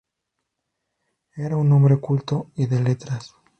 Era 1.35 1.57
un 1.57 1.71
hombre 1.71 1.97
culto 1.99 2.49
y 2.55 2.65
de 2.65 2.81
letras. 2.81 3.35